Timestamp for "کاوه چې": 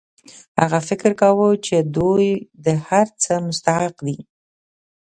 1.21-1.75